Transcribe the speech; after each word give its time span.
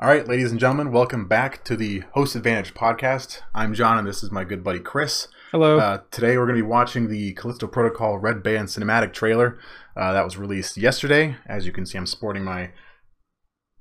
All 0.00 0.08
right, 0.08 0.28
ladies 0.28 0.52
and 0.52 0.60
gentlemen, 0.60 0.92
welcome 0.92 1.26
back 1.26 1.64
to 1.64 1.74
the 1.74 2.04
Host 2.12 2.36
Advantage 2.36 2.72
podcast. 2.72 3.40
I'm 3.52 3.74
John, 3.74 3.98
and 3.98 4.06
this 4.06 4.22
is 4.22 4.30
my 4.30 4.44
good 4.44 4.62
buddy 4.62 4.78
Chris. 4.78 5.26
Hello. 5.50 5.76
Uh, 5.80 6.02
today, 6.12 6.38
we're 6.38 6.46
going 6.46 6.56
to 6.56 6.62
be 6.62 6.68
watching 6.68 7.08
the 7.08 7.32
Callisto 7.32 7.66
Protocol 7.66 8.16
Red 8.16 8.40
Band 8.40 8.68
cinematic 8.68 9.12
trailer 9.12 9.58
uh, 9.96 10.12
that 10.12 10.24
was 10.24 10.36
released 10.36 10.76
yesterday. 10.76 11.34
As 11.46 11.66
you 11.66 11.72
can 11.72 11.84
see, 11.84 11.98
I'm 11.98 12.06
sporting 12.06 12.44
my 12.44 12.70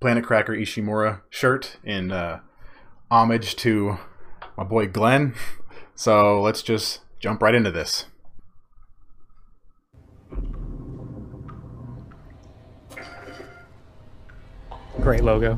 Planet 0.01 0.25
Cracker 0.25 0.53
Ishimura 0.55 1.21
shirt 1.29 1.77
in 1.83 2.11
uh, 2.11 2.39
homage 3.11 3.55
to 3.57 3.99
my 4.57 4.63
boy 4.63 4.87
Glen. 4.87 5.35
So 5.99 6.39
let's 6.39 6.61
just 6.61 6.99
jump 7.19 7.41
right 7.41 7.55
into 7.55 7.71
this. 7.71 8.05
Great 15.01 15.23
logo. 15.23 15.57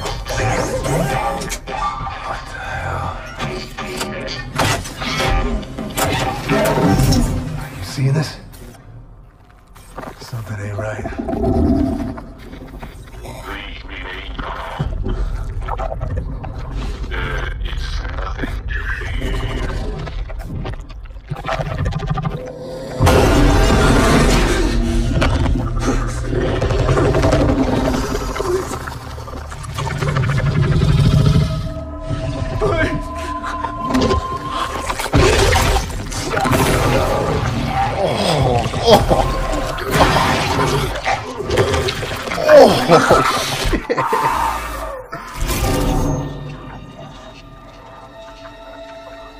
seeing 8.01 8.13
this? 8.13 8.40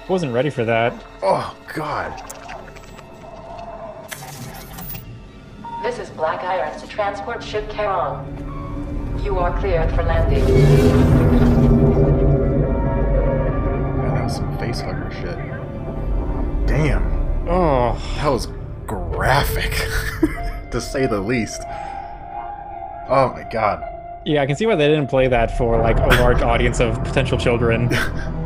Wasn't 0.07 0.33
ready 0.33 0.49
for 0.49 0.65
that. 0.65 0.93
Oh, 1.21 1.55
God. 1.73 2.11
This 5.83 5.99
is 5.99 6.09
Black 6.11 6.43
Irons 6.43 6.81
to 6.81 6.87
transport 6.87 7.43
ship 7.43 7.69
Charon. 7.71 9.19
You 9.23 9.37
are 9.39 9.57
cleared 9.59 9.89
for 9.91 10.03
landing. 10.03 10.43
Man, 13.97 14.13
that 14.15 14.23
was 14.23 14.35
some 14.35 14.57
face 14.59 14.81
hugger 14.81 15.09
shit. 15.11 15.37
Damn. 16.67 17.03
Oh, 17.47 17.97
That 18.17 18.29
was 18.29 18.47
graphic, 18.85 19.71
to 20.71 20.81
say 20.81 21.05
the 21.07 21.19
least. 21.19 21.61
Oh 23.09 23.31
my 23.35 23.43
god. 23.51 23.83
yeah, 24.25 24.41
I 24.41 24.45
can 24.45 24.55
see 24.55 24.65
why 24.65 24.75
they 24.75 24.87
didn't 24.87 25.07
play 25.07 25.27
that 25.27 25.57
for 25.57 25.77
like 25.79 25.97
a 25.99 26.07
large 26.21 26.41
audience 26.41 26.79
of 26.79 27.01
potential 27.03 27.37
children. 27.37 27.89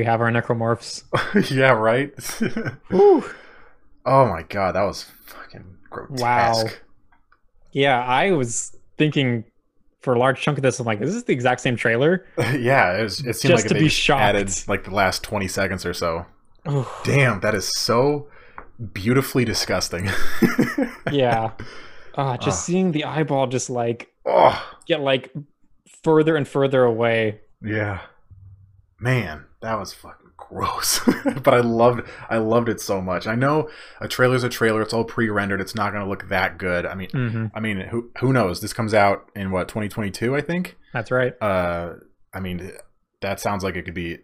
We 0.00 0.06
have 0.06 0.22
our 0.22 0.30
necromorphs. 0.30 1.02
yeah, 1.54 1.72
right? 1.72 2.10
Oh 4.06 4.26
my 4.26 4.44
god, 4.44 4.76
that 4.76 4.82
was 4.84 5.04
fucking 5.26 5.76
grotesque. 5.90 6.22
Wow. 6.22 6.64
Yeah, 7.72 8.02
I 8.02 8.30
was 8.32 8.74
thinking 8.96 9.44
for 10.00 10.14
a 10.14 10.18
large 10.18 10.40
chunk 10.40 10.56
of 10.56 10.62
this, 10.62 10.80
I'm 10.80 10.86
like, 10.86 11.02
is 11.02 11.12
this 11.12 11.24
the 11.24 11.34
exact 11.34 11.60
same 11.60 11.76
trailer? 11.76 12.24
yeah, 12.58 12.96
it, 12.98 13.02
was, 13.02 13.20
it 13.20 13.34
seemed 13.36 13.50
Just 13.52 13.64
like 13.64 13.68
to 13.68 13.74
they 13.74 13.80
be 13.80 13.88
shocked. 13.90 14.22
added 14.22 14.50
like 14.68 14.84
the 14.84 14.90
last 14.90 15.22
20 15.22 15.46
seconds 15.48 15.84
or 15.84 15.92
so. 15.92 16.24
Ooh. 16.66 16.86
Damn, 17.04 17.40
that 17.40 17.54
is 17.54 17.70
so 17.76 18.26
beautifully 18.94 19.44
disgusting. 19.44 20.08
yeah. 21.12 21.50
Uh, 22.14 22.38
just 22.38 22.60
Ah. 22.60 22.62
seeing 22.62 22.92
the 22.92 23.04
eyeball 23.04 23.48
just 23.48 23.68
like 23.68 24.08
oh, 24.24 24.66
get 24.86 25.00
like 25.02 25.30
further 26.02 26.36
and 26.36 26.48
further 26.48 26.84
away. 26.84 27.42
yeah. 27.62 28.00
Man, 29.00 29.46
that 29.62 29.78
was 29.78 29.92
fucking 29.94 30.32
gross. 30.36 31.00
but 31.42 31.54
I 31.54 31.60
loved 31.60 32.08
I 32.28 32.38
loved 32.38 32.68
it 32.68 32.80
so 32.80 33.00
much. 33.00 33.26
I 33.26 33.34
know 33.34 33.70
a 34.00 34.08
trailer's 34.08 34.44
a 34.44 34.48
trailer, 34.48 34.82
it's 34.82 34.92
all 34.92 35.04
pre-rendered, 35.04 35.60
it's 35.60 35.74
not 35.74 35.92
going 35.92 36.04
to 36.04 36.08
look 36.08 36.28
that 36.28 36.58
good. 36.58 36.84
I 36.86 36.94
mean, 36.94 37.10
hmm 37.10 37.46
I 37.54 37.60
mean, 37.60 37.80
who 37.80 38.10
who 38.20 38.32
knows? 38.32 38.60
This 38.60 38.72
comes 38.72 38.92
out 38.94 39.30
in 39.34 39.50
what 39.50 39.68
2022, 39.68 40.36
I 40.36 40.40
think. 40.40 40.76
That's 40.92 41.10
right. 41.10 41.34
Uh 41.40 41.94
I 42.32 42.40
mean, 42.40 42.72
that 43.22 43.40
sounds 43.40 43.64
like 43.64 43.76
it 43.76 43.84
could 43.84 43.94
be 43.94 44.18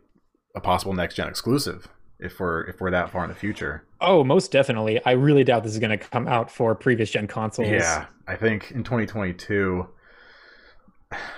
a 0.55 0.61
possible 0.61 0.95
next 0.95 1.15
gen 1.15 1.29
exclusive 1.29 1.89
if 2.19 2.39
we're 2.41 2.63
if 2.65 2.81
we're 2.81 2.91
that 2.91 3.11
far 3.11 3.25
in 3.25 3.31
the 3.31 3.37
future. 3.37 3.85
Oh, 4.01 4.25
most 4.25 4.53
definitely. 4.53 5.01
I 5.05 5.13
really 5.13 5.45
doubt 5.45 5.63
this 5.63 5.73
is 5.73 5.79
going 5.79 5.97
to 5.99 5.99
come 5.99 6.29
out 6.29 6.51
for 6.51 6.75
previous 6.75 7.11
gen 7.11 7.27
consoles. 7.27 7.69
Yeah, 7.69 8.07
I 8.29 8.37
think 8.37 8.71
in 8.71 8.85
2022. 8.85 9.89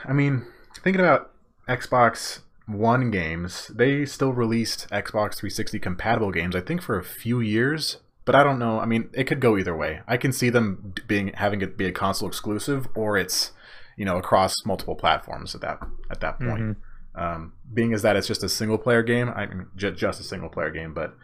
I 0.05 0.13
mean, 0.13 0.45
thinking 0.83 1.01
about 1.01 1.31
Xbox 1.69 2.41
One 2.69 3.11
games, 3.11 3.69
they 3.75 4.05
still 4.05 4.33
released 4.33 4.89
Xbox 4.91 5.37
360 5.37 5.79
compatible 5.79 6.31
games. 6.31 6.55
I 6.55 6.61
think 6.61 6.83
for 6.83 6.99
a 6.99 7.03
few 7.05 7.41
years, 7.41 7.97
but 8.27 8.35
I 8.35 8.45
don't 8.45 8.59
know. 8.59 8.79
I 8.79 8.85
mean, 8.85 9.09
it 9.15 9.25
could 9.25 9.41
go 9.41 9.57
either 9.57 9.75
way. 9.75 10.01
I 10.07 10.19
can 10.19 10.33
see 10.33 10.51
them 10.51 10.93
being 11.07 11.29
having 11.35 11.63
it 11.63 11.79
be 11.79 11.87
a 11.87 11.93
console 11.93 12.29
exclusive, 12.29 12.87
or 12.95 13.17
it's 13.17 13.53
you 13.97 14.05
know 14.05 14.19
across 14.19 14.55
multiple 14.67 14.95
platforms 14.95 15.55
at 15.55 15.63
that 15.63 15.79
at 16.11 16.21
that 16.21 16.39
point. 16.39 16.61
Mhm. 16.61 16.77
Um, 17.15 17.53
being 17.73 17.95
as 17.95 18.03
that 18.03 18.17
it's 18.17 18.29
just 18.29 18.45
a 18.45 18.49
single 18.49 18.79
player 18.79 19.03
game, 19.03 19.29
I 19.31 19.47
mean, 19.47 19.67
ju- 19.75 19.91
just 19.91 20.21
a 20.21 20.25
single 20.25 20.49
player 20.51 20.71
game, 20.71 20.93
but 20.95 21.17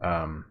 um, 0.00 0.44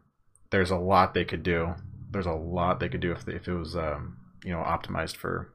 there's 0.50 0.72
a 0.72 0.78
lot 0.78 1.14
they 1.14 1.26
could 1.26 1.44
do. 1.44 1.76
There's 2.12 2.26
a 2.26 2.34
lot 2.34 2.80
they 2.80 2.90
could 2.90 3.00
do 3.02 3.12
if 3.12 3.24
they, 3.24 3.34
if 3.36 3.48
it 3.48 3.54
was 3.54 3.76
um, 3.76 4.18
you 4.44 4.52
know 4.52 4.60
optimized 4.64 5.16
for 5.16 5.54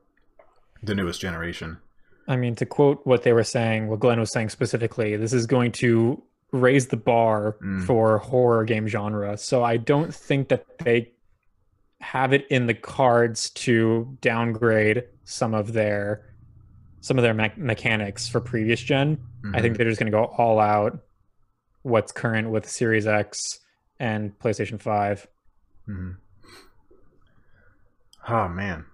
the 0.83 0.95
newest 0.95 1.21
generation. 1.21 1.79
I 2.27 2.37
mean, 2.37 2.55
to 2.57 2.67
quote 2.67 3.01
what 3.07 3.23
they 3.23 3.33
were 3.33 3.45
saying, 3.45 3.89
what 3.89 4.01
Glen 4.01 4.19
was 4.19 4.33
saying 4.33 4.49
specifically, 4.49 5.17
this 5.17 5.33
is 5.33 5.47
going 5.47 5.73
to 5.73 6.23
raise 6.53 6.87
the 6.87 6.97
bar 6.97 7.57
Mm. 7.63 7.85
for 7.85 8.19
horror 8.19 8.65
game 8.65 8.87
genre. 8.87 9.37
So 9.37 9.63
I 9.65 9.77
don't 9.77 10.15
think 10.15 10.49
that 10.49 10.65
they 10.79 11.11
have 12.01 12.33
it 12.33 12.47
in 12.49 12.67
the 12.67 12.75
cards 12.75 13.51
to 13.51 14.17
downgrade 14.21 15.05
some 15.25 15.55
of 15.55 15.73
their 15.73 16.31
some 17.01 17.19
of 17.19 17.23
their 17.23 17.35
me- 17.35 17.53
mechanics 17.57 18.27
for 18.29 18.41
previous 18.41 18.81
gen. 18.81 19.19
I 19.53 19.61
think 19.61 19.77
they're 19.77 19.87
just 19.89 20.01
going 20.01 20.11
to 20.11 20.17
go 20.17 20.25
all 20.25 20.59
out 20.59 21.01
what's 21.83 22.13
current 22.13 22.49
with 22.49 22.67
Series 22.67 23.07
X 23.07 23.59
and 24.01 24.39
PlayStation 24.39 24.81
5. 24.81 25.27
Mhm. 25.87 26.17
Oh 28.29 28.49
man, 28.49 28.87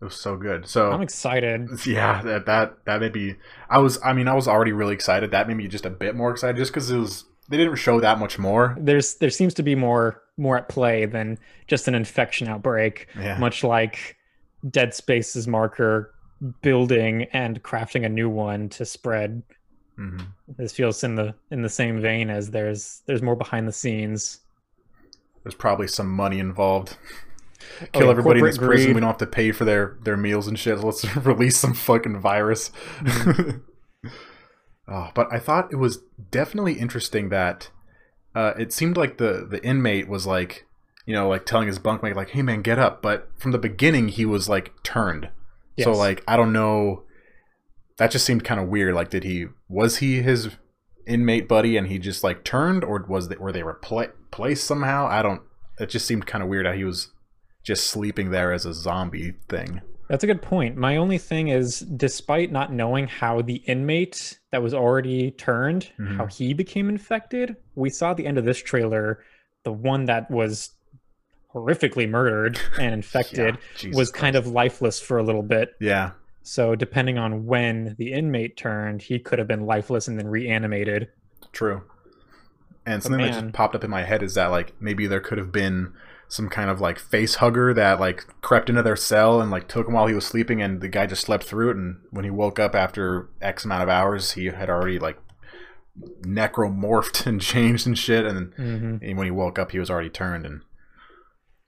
it 0.00 0.04
was 0.04 0.16
so 0.20 0.36
good. 0.36 0.68
So 0.68 0.90
I'm 0.90 1.02
excited. 1.02 1.68
yeah, 1.86 2.22
that 2.22 2.46
that 2.46 2.84
that 2.84 3.00
made 3.00 3.14
me. 3.14 3.36
I 3.70 3.78
was. 3.78 3.98
I 4.04 4.12
mean, 4.12 4.28
I 4.28 4.34
was 4.34 4.46
already 4.48 4.72
really 4.72 4.94
excited. 4.94 5.30
That 5.30 5.48
made 5.48 5.56
me 5.56 5.68
just 5.68 5.86
a 5.86 5.90
bit 5.90 6.14
more 6.14 6.30
excited, 6.30 6.56
just 6.56 6.72
because 6.72 6.90
it 6.90 6.98
was. 6.98 7.24
They 7.48 7.56
didn't 7.58 7.76
show 7.76 8.00
that 8.00 8.18
much 8.18 8.38
more. 8.38 8.74
There's 8.80 9.16
there 9.16 9.30
seems 9.30 9.54
to 9.54 9.62
be 9.62 9.74
more 9.74 10.22
more 10.36 10.56
at 10.58 10.68
play 10.68 11.04
than 11.06 11.38
just 11.66 11.86
an 11.88 11.94
infection 11.94 12.48
outbreak. 12.48 13.06
Yeah. 13.18 13.38
much 13.38 13.62
like 13.62 14.16
Dead 14.70 14.94
Space's 14.94 15.46
marker 15.46 16.12
building 16.62 17.24
and 17.32 17.62
crafting 17.62 18.04
a 18.04 18.08
new 18.08 18.28
one 18.28 18.68
to 18.70 18.84
spread. 18.84 19.42
hmm 19.96 20.18
This 20.58 20.72
feels 20.72 21.04
in 21.04 21.14
the 21.14 21.34
in 21.50 21.62
the 21.62 21.68
same 21.68 22.00
vein 22.00 22.30
as 22.30 22.50
there's 22.50 23.02
there's 23.06 23.22
more 23.22 23.36
behind 23.36 23.68
the 23.68 23.72
scenes. 23.72 24.40
there's 25.44 25.54
probably 25.54 25.86
some 25.86 26.08
money 26.08 26.38
involved. 26.38 26.96
Oh, 27.82 27.86
Kill 27.92 28.10
everybody 28.10 28.40
in 28.40 28.46
this 28.46 28.58
prison. 28.58 28.86
greed. 28.86 28.94
We 28.94 29.00
don't 29.00 29.08
have 29.08 29.18
to 29.18 29.26
pay 29.26 29.52
for 29.52 29.64
their 29.64 29.96
their 30.02 30.16
meals 30.16 30.46
and 30.46 30.58
shit. 30.58 30.78
Let's 30.84 31.04
release 31.16 31.56
some 31.56 31.74
fucking 31.74 32.20
virus. 32.20 32.70
Mm-hmm. 33.00 34.08
oh, 34.88 35.10
but 35.14 35.32
I 35.32 35.38
thought 35.38 35.72
it 35.72 35.76
was 35.76 35.98
definitely 36.30 36.74
interesting 36.74 37.28
that 37.30 37.70
uh, 38.34 38.52
it 38.58 38.72
seemed 38.72 38.96
like 38.96 39.18
the 39.18 39.46
the 39.48 39.64
inmate 39.64 40.08
was 40.08 40.26
like, 40.26 40.66
you 41.06 41.14
know, 41.14 41.28
like 41.28 41.46
telling 41.46 41.68
his 41.68 41.78
bunkmate 41.78 42.14
like, 42.14 42.30
"Hey 42.30 42.42
man, 42.42 42.62
get 42.62 42.78
up." 42.78 43.02
But 43.02 43.28
from 43.36 43.52
the 43.52 43.58
beginning, 43.58 44.08
he 44.08 44.24
was 44.24 44.48
like 44.48 44.72
turned. 44.82 45.30
So 45.80 45.92
like 45.92 46.22
I 46.28 46.36
don't 46.36 46.52
know. 46.52 47.02
That 47.96 48.10
just 48.10 48.26
seemed 48.26 48.44
kind 48.44 48.60
of 48.60 48.68
weird. 48.68 48.94
Like, 48.94 49.10
did 49.10 49.24
he 49.24 49.46
was 49.68 49.98
he 49.98 50.22
his 50.22 50.50
inmate 51.06 51.48
buddy 51.48 51.76
and 51.76 51.86
he 51.88 51.98
just 51.98 52.24
like 52.24 52.44
turned, 52.44 52.84
or 52.84 53.04
was 53.08 53.28
they 53.28 53.36
were 53.36 53.52
they 53.52 53.62
repla- 53.62 54.12
replaced 54.34 54.64
somehow? 54.64 55.06
I 55.06 55.22
don't. 55.22 55.42
It 55.78 55.90
just 55.90 56.06
seemed 56.06 56.26
kind 56.26 56.42
of 56.42 56.48
weird 56.48 56.66
how 56.66 56.72
he 56.72 56.84
was 56.84 57.10
just 57.64 57.86
sleeping 57.88 58.30
there 58.30 58.52
as 58.52 58.64
a 58.66 58.72
zombie 58.74 59.34
thing. 59.48 59.80
That's 60.08 60.22
a 60.22 60.26
good 60.26 60.42
point. 60.42 60.76
My 60.76 60.96
only 60.96 61.16
thing 61.18 61.48
is, 61.48 61.80
despite 61.80 62.52
not 62.52 62.72
knowing 62.72 63.08
how 63.08 63.40
the 63.40 63.56
inmate 63.66 64.38
that 64.52 64.62
was 64.62 64.74
already 64.74 65.30
turned, 65.32 65.90
Mhm. 65.98 66.16
how 66.18 66.26
he 66.26 66.52
became 66.52 66.88
infected, 66.90 67.56
we 67.74 67.88
saw 67.90 68.10
at 68.10 68.18
the 68.18 68.26
end 68.26 68.36
of 68.38 68.44
this 68.44 68.58
trailer, 68.62 69.24
the 69.64 69.72
one 69.72 70.04
that 70.04 70.30
was 70.30 70.72
horrifically 71.54 72.08
murdered 72.08 72.58
and 72.78 72.92
infected 72.92 73.56
Jesus 73.76 73.96
was 73.96 74.10
kind 74.10 74.36
of 74.36 74.46
lifeless 74.46 75.00
for 75.00 75.16
a 75.18 75.22
little 75.22 75.42
bit. 75.42 75.70
Yeah, 75.80 76.10
So 76.42 76.74
depending 76.74 77.16
on 77.16 77.46
when 77.46 77.94
the 77.96 78.12
inmate 78.12 78.56
turned, 78.58 79.00
he 79.00 79.18
could 79.18 79.38
have 79.38 79.48
been 79.48 79.64
lifeless 79.64 80.06
and 80.06 80.18
then 80.18 80.28
reanimated. 80.28 81.08
true. 81.52 81.82
And 82.86 83.02
something 83.02 83.22
that 83.22 83.32
just 83.40 83.52
popped 83.54 83.74
up 83.74 83.82
in 83.84 83.88
my 83.90 84.02
head 84.02 84.22
is 84.22 84.34
that 84.34 84.48
like 84.50 84.74
maybe 84.78 85.06
there 85.06 85.20
could 85.20 85.38
have 85.38 85.50
been 85.50 85.94
some 86.28 86.48
kind 86.48 86.70
of 86.70 86.80
like 86.80 86.98
face 86.98 87.36
hugger 87.36 87.72
that 87.74 88.00
like 88.00 88.26
crept 88.40 88.68
into 88.68 88.82
their 88.82 88.96
cell 88.96 89.40
and 89.40 89.50
like 89.50 89.68
took 89.68 89.86
him 89.86 89.94
while 89.94 90.06
he 90.06 90.14
was 90.14 90.26
sleeping 90.26 90.60
and 90.62 90.80
the 90.80 90.88
guy 90.88 91.06
just 91.06 91.24
slept 91.24 91.44
through 91.44 91.70
it 91.70 91.76
and 91.76 91.98
when 92.10 92.24
he 92.24 92.30
woke 92.30 92.58
up 92.58 92.74
after 92.74 93.28
X 93.40 93.64
amount 93.64 93.82
of 93.82 93.88
hours 93.88 94.32
he 94.32 94.46
had 94.46 94.70
already 94.70 94.98
like 94.98 95.18
necromorphed 96.22 97.26
and 97.26 97.40
changed 97.40 97.86
and 97.86 97.98
shit 97.98 98.24
and, 98.24 98.52
hmm 98.54 98.96
and 99.02 99.16
when 99.16 99.26
he 99.26 99.30
woke 99.30 99.58
up 99.58 99.72
he 99.72 99.78
was 99.78 99.90
already 99.90 100.10
turned 100.10 100.44
and 100.46 100.62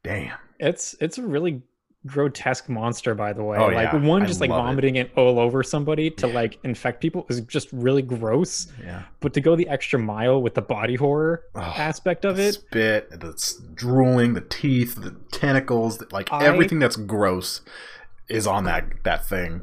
damn. 0.03 0.38
It's 0.58 0.94
it's 1.00 1.19
a 1.19 1.23
really 1.23 1.62
grotesque 2.06 2.69
monster, 2.69 3.14
by 3.14 3.32
the 3.32 3.43
way. 3.44 3.58
Oh, 3.58 3.67
like 3.67 3.93
yeah. 3.93 3.97
one 4.05 4.23
I 4.23 4.26
just 4.26 4.41
like 4.41 4.50
love 4.50 4.61
it. 4.61 4.62
vomiting 4.69 4.97
it 4.97 5.11
all 5.17 5.38
over 5.38 5.62
somebody 5.62 6.11
to 6.12 6.26
like 6.26 6.58
infect 6.64 7.00
people 7.00 7.26
is 7.29 7.41
just 7.43 7.69
really 7.73 8.03
gross. 8.03 8.69
yeah 8.82 9.03
But 9.20 9.35
to 9.35 9.41
go 9.41 9.56
the 9.56 9.69
extra 9.69 9.99
mile 9.99 10.41
with 10.41 10.55
the 10.55 10.62
body 10.62 10.94
horror 10.94 11.43
Oh, 11.55 11.61
aspect 11.61 12.25
of 12.25 12.38
it, 12.38 12.55
spit 12.55 13.11
the 13.11 13.35
drooling 13.75 14.35
the 14.35 14.41
teeth 14.41 14.94
the 14.97 15.11
tentacles 15.32 16.03
like 16.12 16.32
I- 16.32 16.44
everything 16.47 16.79
that's 16.79 16.97
gross 16.97 17.61
is 18.29 18.47
on 18.47 18.64
that 18.64 18.85
that 19.05 19.25
thing 19.26 19.62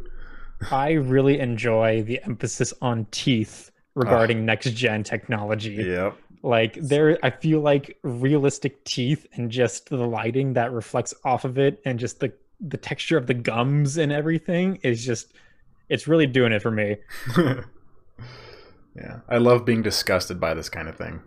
I 0.72 0.92
really 0.94 1.40
enjoy 1.40 2.04
the 2.04 2.22
emphasis 2.24 2.74
on 2.82 3.06
teeth 3.12 3.70
regarding 3.96 4.46
next 4.46 4.74
gen 4.74 5.04
technology. 5.04 5.74
yep 5.76 6.18
Like 6.44 6.74
there 6.76 7.18
I 7.24 7.30
feel 7.30 7.62
like 7.62 7.98
realistic 8.04 8.84
teeth 8.84 9.26
and 9.34 9.50
just 9.50 9.90
the 9.90 10.06
lighting 10.06 10.54
that 10.54 10.74
reflects 10.74 11.14
off 11.24 11.46
of 11.46 11.58
it 11.58 11.82
and 11.86 11.98
just 11.98 12.20
the 12.20 12.34
the 12.60 12.78
texture 12.78 13.18
of 13.18 13.28
the 13.28 13.34
gums 13.34 13.98
and 13.98 14.12
everything 14.12 14.76
is 14.84 15.06
just 15.06 15.32
it's 15.90 16.06
really 16.08 16.28
doing 16.28 16.52
it 16.52 16.62
for 16.62 16.72
me. 16.72 16.98
yeah 18.96 19.20
i 19.28 19.38
love 19.38 19.66
being 19.66 19.82
disgusted 19.82 20.40
by 20.40 20.54
this 20.54 20.70
kind 20.70 20.88
of 20.88 20.96
thing. 20.98 21.22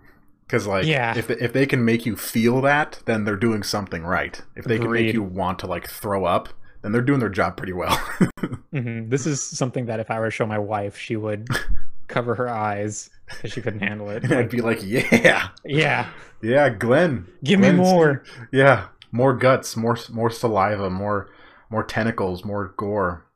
Because 0.46 0.66
like 0.68 0.84
Yeah. 0.86 1.16
if, 1.18 1.26
they, 1.26 1.34
if 1.34 1.52
they 1.52 1.66
can 1.66 1.84
make 1.84 2.06
you 2.06 2.14
feel 2.14 2.60
that 2.60 3.00
then 3.06 3.24
they're 3.24 3.36
doing 3.36 3.62
something 3.62 4.04
right. 4.04 4.40
If 4.54 4.66
they 4.66 4.78
can 4.78 4.92
make 4.92 5.12
you 5.14 5.22
want 5.22 5.58
to 5.60 5.66
like 5.66 5.88
throw 5.88 6.24
up 6.26 6.50
then 6.82 6.92
they're 6.92 7.00
doing 7.02 7.20
their 7.20 7.30
job 7.30 7.56
pretty 7.56 7.72
well. 7.72 7.96
Hmm 8.70 9.08
This 9.08 9.26
is 9.26 9.42
something 9.42 9.86
that 9.86 9.98
if 9.98 10.10
I 10.10 10.20
were 10.20 10.26
to 10.26 10.30
show 10.30 10.46
my 10.46 10.58
wife, 10.58 10.98
she 10.98 11.16
would 11.16 11.48
cover 12.08 12.34
her 12.34 12.48
eyes 12.50 13.08
because 13.28 13.52
she 13.52 13.60
couldn't 13.62 13.80
handle 13.80 14.10
it. 14.10 14.22
and 14.24 14.32
i'd 14.34 14.50
be 14.50 14.60
like 14.60 14.78
yeah. 14.82 15.48
Yeah, 15.64 16.08
yeah 16.42 16.68
glen. 16.70 17.26
Give 17.44 17.60
me 17.60 17.72
more. 17.72 18.22
yeah 18.52 18.88
more 19.12 19.34
guts 19.34 19.76
more 19.76 19.96
more 20.10 20.30
saliva 20.30 20.90
more 20.90 21.28
more 21.70 21.84
tentacles 21.84 22.44
more 22.44 22.74
gore. 22.76 23.26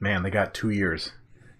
Man 0.00 0.22
they 0.22 0.30
got 0.30 0.54
two 0.54 0.70
years. 0.70 1.12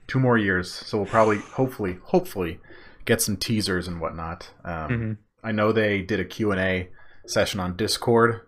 Two 0.06 0.18
more 0.20 0.36
years. 0.38 0.70
So 0.70 0.98
we'll 0.98 1.06
probably 1.06 1.38
hopefully 1.38 1.98
hopefully 2.04 2.58
get 3.04 3.20
some 3.22 3.36
teasers 3.36 3.88
and 3.88 4.00
whatnot. 4.00 4.50
Um, 4.64 4.88
Mhm. 4.90 5.16
i 5.42 5.50
know 5.52 5.72
they 5.72 6.02
did 6.02 6.20
a 6.20 6.24
q&a 6.24 6.88
session 7.26 7.60
on 7.60 7.76
discord. 7.76 8.40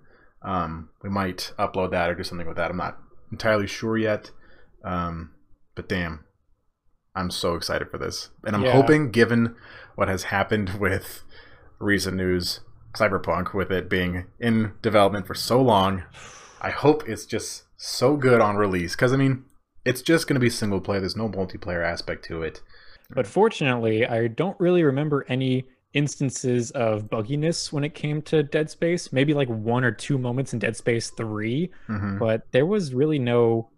Um, 0.43 0.91
we 1.03 1.09
might 1.11 1.53
upload 1.59 1.91
that 1.93 2.11
or 2.11 2.15
do 2.15 2.23
something 2.23 2.47
with 2.47 2.57
that. 2.59 2.71
I'm 2.71 2.77
not 2.77 2.99
entirely 3.33 3.67
sure 3.67 3.97
yet. 3.97 4.31
Um, 4.85 5.31
but 5.75 5.89
damn 5.89 6.25
i'm 7.15 7.31
so 7.31 7.55
excited 7.55 7.89
for 7.91 7.99
this 7.99 8.31
and 8.45 8.55
i'm 8.57 8.63
Yeah. 8.65 8.73
hoping 8.73 9.11
given 9.11 9.55
what 9.95 10.09
has 10.09 10.25
happened 10.25 10.71
with 10.81 11.23
recent 11.79 12.17
news 12.17 12.61
cyberpunk 12.97 13.55
with 13.55 13.71
it 13.73 13.89
being 13.91 14.27
in 14.39 14.73
development 14.83 15.27
for 15.27 15.35
so 15.35 15.61
long 15.61 16.03
i 16.61 16.71
hope 16.71 17.09
it's 17.09 17.27
just 17.27 17.65
so 17.77 18.17
good 18.17 18.41
on 18.41 18.57
release 18.57 18.95
because 18.95 19.13
i 19.13 19.17
mean 19.17 19.45
it's 19.85 20.01
just 20.01 20.27
going 20.27 20.35
to 20.35 20.41
be 20.41 20.49
single 20.51 20.81
player 20.81 21.01
there's 21.01 21.17
no 21.17 21.29
multiplayer 21.29 21.85
aspect 21.85 22.25
to 22.25 22.43
it 22.43 22.63
But 23.11 23.27
fortunately, 23.27 24.07
I 24.07 24.29
don't 24.29 24.59
really 24.59 24.83
remember 24.83 25.27
any 25.29 25.69
instances 25.93 26.71
of 26.71 27.05
bugginess 27.11 27.71
when 27.71 27.85
it 27.85 27.95
came 27.95 28.23
to 28.23 28.43
Dead 28.43 28.71
Space. 28.71 29.13
Maybe 29.13 29.35
like 29.35 29.49
one 29.49 29.85
or 29.85 29.93
two 29.93 30.17
moments 30.17 30.55
in 30.55 30.59
Dead 30.59 30.75
Space 30.75 31.11
3, 31.11 31.71
Mhm. 31.89 32.19
but 32.19 32.51
there 32.53 32.65
was 32.67 32.95
really 32.95 33.19
no 33.19 33.69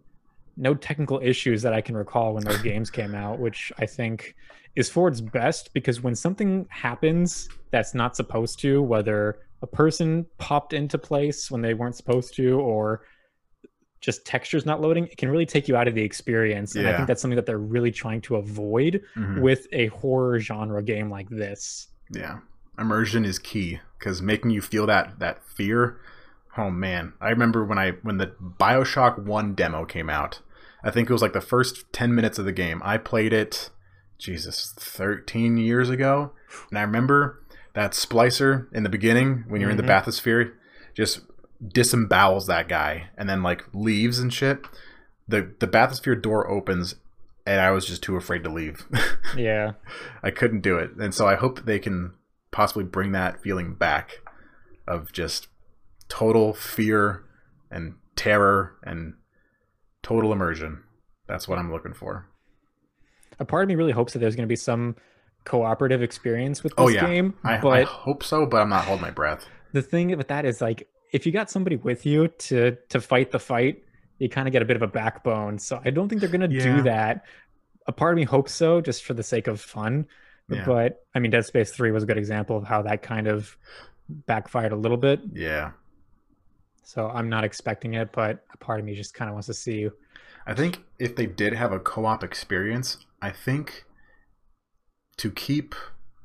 no 0.56 0.75
technical 0.75 1.20
issues 1.23 1.62
that 1.62 1.73
I 1.73 1.81
can 1.81 1.97
recall 1.97 2.35
when 2.35 2.44
those 2.44 2.62
games 2.62 2.91
came 2.91 3.14
out, 3.14 3.38
which 3.38 3.73
I 3.79 3.87
think 3.87 4.35
is 4.75 4.88
for 4.91 5.08
its 5.08 5.20
best 5.20 5.73
because 5.73 6.00
when 6.03 6.14
something 6.14 6.67
happens 6.70 7.49
that's 7.70 7.94
not 7.94 8.17
supposed 8.17 8.58
to, 8.61 8.82
whether 8.82 9.38
a 9.62 9.67
person 9.67 10.26
popped 10.38 10.73
into 10.73 10.99
place 10.99 11.50
when 11.50 11.62
they 11.62 11.75
weren't 11.75 11.94
supposed 11.97 12.35
to 12.37 12.58
or 12.61 13.03
just 14.00 14.25
textures 14.26 14.64
not 14.67 14.81
loading, 14.81 15.06
it 15.06 15.17
can 15.17 15.31
really 15.31 15.47
take 15.47 15.67
you 15.69 15.76
out 15.76 15.88
of 15.88 15.94
the 15.94 16.03
experience. 16.03 16.75
And 16.76 16.87
I 16.87 16.94
think 16.97 17.08
that's 17.08 17.20
something 17.23 17.37
that 17.37 17.47
they're 17.47 17.58
really 17.58 17.91
trying 17.91 18.20
to 18.23 18.37
avoid 18.37 19.03
Mhm. 19.17 19.41
with 19.41 19.67
a 19.73 19.87
horror 19.88 20.38
genre 20.38 20.82
game 20.82 21.11
like 21.11 21.29
this. 21.31 21.88
Yeah, 22.11 22.38
immersion 22.79 23.25
is 23.25 23.38
key 23.38 23.81
because 23.99 24.20
making 24.23 24.50
you 24.50 24.61
feel 24.61 24.87
that 24.87 25.19
that 25.19 25.43
fear. 25.43 25.99
Oh 26.58 26.70
man, 26.70 27.14
I 27.20 27.31
remember 27.31 27.64
when 27.64 27.79
I 27.79 27.93
when 28.03 28.19
the 28.19 28.27
Bioshock 28.60 29.19
One 29.19 29.55
demo 29.55 29.84
came 29.86 30.08
out. 30.10 30.41
I 30.86 30.90
think 30.90 31.10
it 31.10 31.12
was 31.12 31.22
like 31.22 31.32
the 31.32 31.40
first 31.40 31.93
ten 31.93 32.14
minutes 32.14 32.38
of 32.38 32.44
the 32.44 32.52
game. 32.52 32.81
I 32.84 32.96
played 32.98 33.32
it, 33.32 33.70
Jesus, 34.19 34.72
thirteen 34.78 35.56
years 35.56 35.90
ago, 35.90 36.32
and 36.70 36.78
I 36.78 36.82
remember 36.82 37.43
that 37.74 37.93
splicer 37.93 38.72
in 38.72 38.82
the 38.84 38.88
beginning 38.88 39.44
when 39.48 39.60
you're 39.60 39.70
in 39.70 39.76
the 39.76 39.82
Mhm. 39.82 39.88
bathysphere 40.05 40.52
just 40.94 41.20
disembowels 41.62 42.46
that 42.46 42.69
guy 42.69 43.08
and 43.19 43.28
then 43.28 43.43
like 43.43 43.64
leaves 43.74 44.19
and 44.19 44.32
shit. 44.32 44.64
The 45.28 45.52
the 45.58 45.66
bathysphere 45.69 46.20
door 46.20 46.48
opens 46.48 46.94
and 47.44 47.60
I 47.60 47.70
was 47.70 47.86
just 47.86 48.02
too 48.02 48.16
afraid 48.16 48.43
to 48.44 48.50
leave. 48.50 48.86
Yeah. 49.36 49.72
I 50.22 50.31
couldn't 50.31 50.60
do 50.62 50.78
it. 50.78 50.93
And 50.98 51.12
so 51.14 51.26
I 51.26 51.34
hope 51.34 51.64
they 51.66 51.78
can 51.78 52.14
possibly 52.52 52.84
bring 52.84 53.12
that 53.12 53.43
feeling 53.43 53.74
back 53.74 54.20
of 54.88 55.12
just 55.12 55.48
total 56.08 56.55
fear 56.55 57.24
and 57.70 57.94
terror 58.14 58.76
and 58.84 59.14
total 60.06 60.32
immersion. 60.32 60.82
That's 61.27 61.48
what 61.48 61.58
I'm 61.58 61.72
looking 61.72 61.93
for. 61.93 62.27
A 63.39 63.44
part 63.44 63.65
of 63.65 63.69
me 63.69 63.75
really 63.75 63.93
hopes 63.93 64.13
that 64.13 64.20
there's 64.20 64.36
going 64.36 64.46
to 64.46 64.53
be 64.53 64.56
some 64.56 64.96
cooperative 65.44 66.03
experience 66.03 66.63
with 66.63 66.72
oh, 66.79 66.89
this 66.89 66.96
Oh 66.96 67.01
yeah. 67.03 67.06
game. 67.15 67.34
I, 67.44 67.58
but 67.58 67.72
I 67.81 67.82
hope 67.84 68.22
so, 68.22 68.46
but 68.46 68.58
I'm 68.63 68.69
not 68.69 68.84
holding 68.84 69.03
my 69.03 69.10
breath. 69.10 69.44
the 69.72 69.82
thing 69.82 70.17
with 70.17 70.29
that 70.29 70.44
is 70.44 70.60
like 70.60 70.89
if 71.13 71.27
you 71.27 71.32
got 71.32 71.51
somebody 71.51 71.77
with 71.77 72.06
you 72.06 72.29
to 72.29 72.77
to 72.89 73.01
fight 73.01 73.31
the 73.31 73.39
fight 73.39 73.82
you 74.19 74.29
kind 74.29 74.48
of 74.48 74.53
get 74.53 74.63
a 74.63 74.65
bit 74.65 74.77
of 74.77 74.82
a 74.82 74.86
backbone 74.86 75.58
so 75.58 75.79
i 75.84 75.91
don't 75.91 76.08
think 76.08 76.20
they're 76.20 76.31
going 76.36 76.48
to 76.48 76.56
Yeah. 76.56 76.77
do 76.77 76.82
that 76.84 77.25
a 77.86 77.93
part 77.93 78.13
of 78.15 78.17
me 78.17 78.25
hopes 78.25 78.53
so 78.53 78.81
just 78.81 79.05
for 79.05 79.13
the 79.15 79.22
sake 79.22 79.46
of 79.48 79.60
fun 79.60 80.06
Yeah. 80.48 80.65
but 80.65 81.05
i 81.15 81.19
mean 81.20 81.31
dead 81.31 81.44
space 81.44 81.70
3 81.72 81.91
was 81.91 82.03
a 82.05 82.06
good 82.06 82.17
example 82.17 82.56
of 82.56 82.65
how 82.65 82.81
that 82.82 83.03
kind 83.03 83.27
of 83.29 83.56
backfired 84.08 84.72
a 84.72 84.77
little 84.77 84.96
bit 84.96 85.20
Yeah. 85.32 85.72
So 86.86 87.08
i'm 87.10 87.28
not 87.28 87.44
expecting 87.44 87.94
it 87.94 88.12
but 88.12 88.44
a 88.55 88.56
part 88.64 88.81
of 88.81 88.86
me 88.86 88.94
just 88.94 89.12
kind 89.14 89.28
of 89.28 89.34
wants 89.34 89.46
to 89.48 89.55
see 89.55 89.78
you. 89.78 89.93
I 90.46 90.55
think 90.55 90.84
if 90.98 91.16
they 91.16 91.26
did 91.26 91.55
have 91.55 91.72
a 91.72 91.81
co-op 91.81 92.22
experience, 92.22 92.98
I 93.20 93.31
think 93.31 93.84
to 95.16 95.31
keep 95.31 95.74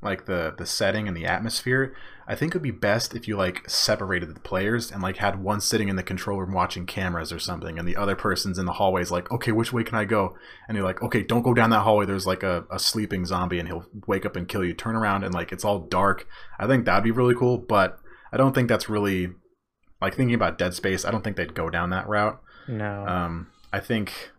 like 0.00 0.26
the 0.26 0.54
the 0.56 0.66
setting 0.66 1.08
and 1.08 1.16
the 1.16 1.26
atmosphere, 1.26 1.94
I 2.26 2.34
think 2.36 2.52
it 2.52 2.58
would 2.58 2.62
be 2.62 2.70
best 2.70 3.14
if 3.14 3.26
you 3.26 3.36
like 3.36 3.68
separated 3.68 4.34
the 4.34 4.40
players 4.40 4.92
and 4.92 5.02
like 5.02 5.16
had 5.16 5.42
one 5.42 5.60
sitting 5.60 5.88
in 5.88 5.96
the 5.96 6.02
control 6.02 6.38
room 6.38 6.52
watching 6.52 6.86
cameras 6.86 7.32
or 7.32 7.40
something, 7.40 7.78
and 7.78 7.86
the 7.86 7.96
other 7.96 8.14
person's 8.14 8.58
in 8.58 8.66
the 8.66 8.74
hallways 8.74 9.10
like, 9.10 9.30
okay, 9.32 9.50
which 9.50 9.72
way 9.72 9.82
can 9.82 9.96
I 9.96 10.04
go? 10.04 10.36
And 10.68 10.76
you're 10.76 10.86
like, 10.86 11.02
okay, 11.02 11.22
don't 11.22 11.42
go 11.42 11.54
down 11.54 11.70
that 11.70 11.80
hallway. 11.80 12.06
There's 12.06 12.26
like 12.26 12.44
a, 12.44 12.64
a 12.70 12.78
sleeping 12.78 13.26
zombie, 13.26 13.58
and 13.58 13.68
he'll 13.68 13.86
wake 14.06 14.24
up 14.24 14.36
and 14.36 14.48
kill 14.48 14.64
you. 14.64 14.74
Turn 14.74 14.94
around 14.94 15.24
and 15.24 15.34
like 15.34 15.50
it's 15.50 15.64
all 15.64 15.80
dark. 15.80 16.26
I 16.58 16.66
think 16.68 16.84
that'd 16.84 17.04
be 17.04 17.10
really 17.10 17.34
cool, 17.34 17.58
but 17.58 17.98
I 18.32 18.36
don't 18.36 18.54
think 18.54 18.68
that's 18.68 18.88
really 18.88 19.30
like 20.02 20.14
thinking 20.14 20.34
about 20.34 20.58
Dead 20.58 20.74
Space. 20.74 21.04
I 21.04 21.10
don't 21.10 21.22
think 21.24 21.36
they'd 21.36 21.54
go 21.54 21.70
down 21.70 21.90
that 21.90 22.08
route. 22.08 22.40
No. 22.68 23.06
Um, 23.06 23.48
I 23.72 23.80
think 23.80 24.30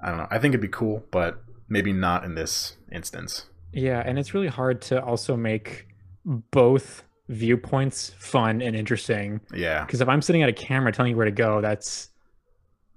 I 0.00 0.08
don't 0.08 0.18
know. 0.18 0.28
I 0.30 0.38
think 0.38 0.52
it'd 0.52 0.60
be 0.62 0.68
cool, 0.68 1.04
but 1.10 1.42
maybe 1.68 1.92
not 1.92 2.24
in 2.24 2.34
this 2.34 2.76
instance. 2.90 3.46
Yeah, 3.72 4.02
and 4.04 4.18
it's 4.18 4.34
really 4.34 4.48
hard 4.48 4.82
to 4.82 5.02
also 5.02 5.36
make 5.36 5.86
both 6.24 7.02
viewpoints 7.28 8.10
fun 8.18 8.60
and 8.60 8.76
interesting. 8.76 9.40
Yeah, 9.54 9.84
Because 9.84 10.00
if 10.00 10.08
I'm 10.08 10.20
sitting 10.22 10.42
at 10.42 10.48
a 10.48 10.52
camera 10.52 10.92
telling 10.92 11.10
you 11.12 11.16
where 11.16 11.24
to 11.24 11.30
go, 11.32 11.60
that's 11.60 12.10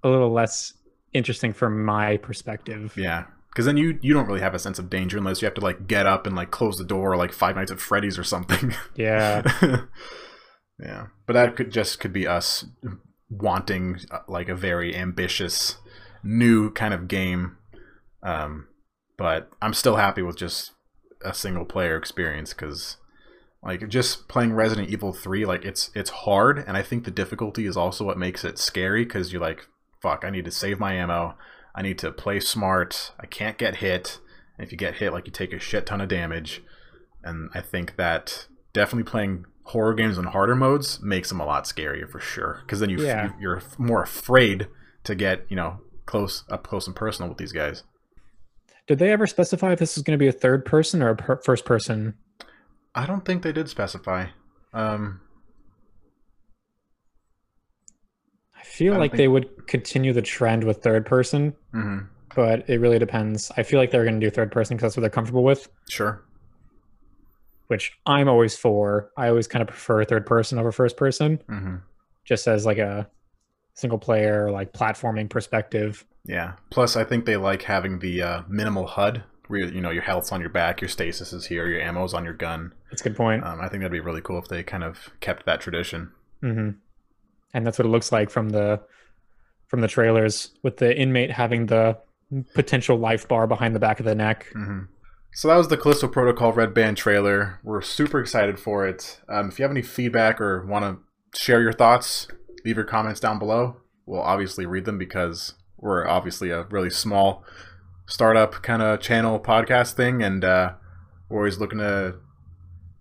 a 0.03 0.09
little 0.09 0.31
less 0.31 0.73
interesting 1.13 1.53
from 1.53 1.85
my 1.85 2.17
perspective. 2.17 2.93
yeah. 2.97 3.25
Because 3.49 3.65
then 3.65 3.77
you 3.77 3.97
you 4.01 4.13
don't 4.13 4.27
really 4.27 4.41
have 4.41 4.53
a 4.53 4.59
sense 4.59 4.79
of 4.79 4.89
danger 4.89 5.17
unless 5.17 5.41
you 5.41 5.45
have 5.45 5.53
to 5.55 5.61
like 5.61 5.87
get 5.87 6.05
up 6.05 6.27
and 6.27 6.35
like 6.35 6.51
close 6.51 6.77
the 6.77 6.83
door 6.83 7.15
like 7.15 7.31
Five 7.31 7.55
Nights 7.55 7.71
at 7.71 7.79
Freddy's 7.79 8.19
or 8.19 8.23
something. 8.25 8.73
Yeah. 8.95 9.43
yeah, 10.79 11.07
but 11.25 11.33
that 11.33 11.55
could 11.55 11.71
just 11.71 11.99
could 11.99 12.13
be 12.13 12.27
us 12.27 12.65
wanting 13.29 13.99
uh, 14.11 14.19
like 14.27 14.49
a 14.49 14.55
very 14.55 14.95
ambitious 14.95 15.77
new 16.23 16.71
kind 16.71 16.93
of 16.93 17.07
game. 17.07 17.57
Um, 18.23 18.67
but 19.17 19.49
I'm 19.61 19.73
still 19.73 19.95
happy 19.95 20.21
with 20.21 20.37
just 20.37 20.71
a 21.23 21.33
single 21.33 21.65
player 21.65 21.95
experience 21.95 22.53
because 22.53 22.97
like 23.63 23.87
just 23.87 24.27
playing 24.27 24.53
Resident 24.53 24.89
Evil 24.89 25.13
3 25.13 25.45
like 25.45 25.65
it's 25.65 25.89
it's 25.95 26.09
hard 26.09 26.59
and 26.59 26.75
I 26.75 26.83
think 26.83 27.03
the 27.03 27.11
difficulty 27.11 27.65
is 27.65 27.77
also 27.77 28.05
what 28.05 28.17
makes 28.17 28.43
it 28.43 28.59
scary 28.59 29.05
because 29.05 29.31
you're 29.31 29.41
like 29.41 29.67
fuck 30.01 30.23
I 30.23 30.29
need 30.29 30.45
to 30.45 30.51
save 30.51 30.79
my 30.79 30.93
ammo. 30.93 31.35
I 31.73 31.81
need 31.81 31.97
to 31.99 32.11
play 32.11 32.39
smart. 32.39 33.11
I 33.19 33.25
can't 33.25 33.57
get 33.57 33.77
hit. 33.77 34.19
If 34.57 34.71
you 34.71 34.77
get 34.77 34.95
hit 34.95 35.11
like 35.11 35.25
you 35.25 35.31
take 35.31 35.51
a 35.51 35.59
shit 35.59 35.85
ton 35.85 35.99
of 35.99 36.07
damage. 36.07 36.61
And 37.23 37.49
I 37.53 37.61
think 37.61 37.95
that 37.97 38.47
definitely 38.71 39.09
playing 39.09 39.45
horror 39.65 39.93
games 39.93 40.17
in 40.17 40.23
harder 40.25 40.55
modes 40.55 40.99
makes 41.01 41.29
them 41.29 41.39
a 41.39 41.45
lot 41.45 41.65
scarier 41.65 42.07
for 42.09 42.19
sure 42.19 42.59
because 42.61 42.79
then 42.79 42.89
you, 42.89 42.97
Yeah. 43.03 43.25
you 43.25 43.33
you're 43.41 43.61
more 43.77 44.03
afraid 44.03 44.67
to 45.03 45.15
get 45.15 45.45
you 45.49 45.55
know 45.55 45.79
close 46.05 46.43
up 46.49 46.63
close 46.67 46.85
and 46.87 46.95
personal 46.95 47.29
with 47.29 47.37
these 47.39 47.51
guys 47.51 47.83
Did 48.87 48.99
they 48.99 49.11
ever 49.11 49.25
specify 49.27 49.71
if 49.73 49.79
this 49.79 49.97
is 49.97 50.03
going 50.03 50.17
to 50.17 50.23
be 50.23 50.27
a 50.27 50.31
third 50.31 50.65
person 50.65 51.01
or 51.01 51.09
a 51.09 51.15
per- 51.15 51.41
first 51.43 51.65
person? 51.65 52.13
I 52.93 53.05
don't 53.07 53.25
think 53.25 53.41
they 53.41 53.51
did 53.51 53.67
specify 53.69 54.27
um 54.73 55.21
I 58.57 58.63
feel 58.63 58.93
I 58.93 58.97
like 58.97 59.11
think- 59.11 59.17
they 59.17 59.27
would 59.27 59.67
continue 59.67 60.13
the 60.13 60.21
trend 60.21 60.63
with 60.63 60.83
third 60.83 61.05
person, 61.05 61.53
mhm, 61.73 62.07
but 62.35 62.69
it 62.69 62.79
really 62.79 62.99
depends. 62.99 63.51
I 63.57 63.63
feel 63.63 63.79
like 63.79 63.91
they're 63.91 64.03
going 64.03 64.19
to 64.19 64.25
do 64.25 64.29
third 64.29 64.51
person 64.51 64.75
because 64.75 64.89
that's 64.91 64.97
what 64.97 65.01
they're 65.01 65.09
comfortable 65.09 65.43
with, 65.43 65.69
sure 65.89 66.23
which 67.67 67.93
I'm 68.05 68.27
always 68.27 68.55
for. 68.57 69.11
I 69.17 69.29
always 69.29 69.47
kind 69.47 69.61
of 69.61 69.67
prefer 69.69 70.03
third 70.03 70.25
person 70.25 70.57
over 70.57 70.71
first 70.71 70.97
person, 70.97 71.41
hmm 71.47 71.75
just 72.23 72.47
as 72.47 72.65
like 72.65 72.79
a 72.79 73.07
single 73.75 73.99
player, 73.99 74.49
like 74.49 74.73
platforming 74.73 75.29
perspective. 75.29 76.03
Yeah. 76.25 76.53
Plus, 76.71 76.95
I 76.95 77.03
think 77.03 77.25
they 77.25 77.37
like 77.37 77.61
having 77.61 77.99
the 77.99 78.21
uh, 78.23 78.41
minimal 78.47 78.87
HUD, 78.87 79.23
where 79.47 79.65
you 79.65 79.79
know 79.81 79.91
your 79.91 80.01
health's 80.01 80.31
on 80.31 80.41
your 80.41 80.49
back, 80.49 80.81
your 80.81 80.89
stasis 80.89 81.33
is 81.33 81.45
here, 81.45 81.67
your 81.67 81.79
ammo's 81.81 82.13
on 82.15 82.23
your 82.23 82.33
gun. 82.33 82.73
That's 82.89 83.01
a 83.01 83.09
good 83.09 83.15
point. 83.15 83.43
Um, 83.43 83.59
I 83.61 83.67
think 83.67 83.81
that'd 83.81 83.91
be 83.91 83.99
really 83.99 84.21
cool 84.21 84.39
if 84.39 84.47
they 84.47 84.63
kind 84.63 84.83
of 84.83 85.11
kept 85.19 85.45
that 85.45 85.61
tradition. 85.61 86.11
hmm 86.41 86.69
And 87.53 87.65
that's 87.65 87.77
what 87.77 87.85
it 87.85 87.89
looks 87.91 88.11
like 88.11 88.31
from 88.31 88.49
the 88.49 88.81
from 89.67 89.81
the 89.81 89.87
trailers, 89.87 90.51
with 90.63 90.77
the 90.77 90.97
inmate 90.97 91.31
having 91.31 91.67
the 91.67 91.97
potential 92.55 92.97
life 92.97 93.27
bar 93.27 93.45
behind 93.45 93.75
the 93.75 93.79
back 93.79 93.99
of 93.99 94.05
the 94.05 94.15
neck. 94.15 94.47
hmm 94.53 94.81
So 95.35 95.49
that 95.49 95.57
was 95.57 95.67
the 95.67 95.75
Callisto 95.75 96.07
Protocol 96.07 96.53
Red 96.53 96.73
Band 96.73 96.95
trailer. 96.95 97.59
We're 97.61 97.81
super 97.81 98.21
excited 98.21 98.57
for 98.57 98.87
it. 98.87 99.19
Um, 99.27 99.49
if 99.49 99.59
you 99.59 99.63
have 99.63 99.71
any 99.71 99.81
feedback 99.81 100.39
or 100.39 100.65
want 100.65 100.85
to 100.85 101.37
share 101.37 101.61
your 101.61 101.73
thoughts, 101.73 102.29
leave 102.63 102.77
your 102.77 102.85
comments 102.85 103.19
down 103.19 103.37
below. 103.37 103.81
We'll 104.05 104.21
obviously 104.21 104.65
read 104.65 104.85
them 104.85 104.97
because 104.97 105.55
we're 105.77 106.07
obviously 106.07 106.51
a 106.51 106.63
really 106.63 106.89
small 106.89 107.43
startup 108.07 108.63
kind 108.63 108.81
of 108.81 109.01
channel 109.01 109.37
podcast 109.37 109.95
thing, 109.95 110.23
and 110.23 110.45
uh, 110.45 110.75
we're 111.27 111.39
always 111.39 111.57
looking 111.57 111.79
to 111.79 112.15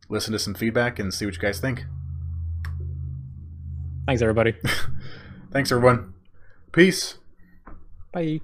listen 0.08 0.32
to 0.32 0.38
some 0.40 0.54
feedback 0.54 0.98
and 0.98 1.14
see 1.14 1.24
what 1.26 1.36
you 1.36 1.40
guys 1.40 1.60
think. 1.60 1.84
Thanks, 4.06 4.22
everybody. 4.22 4.56
Thanks, 5.52 5.70
everyone. 5.70 6.14
Peace. 6.72 7.18
Bye. 8.12 8.40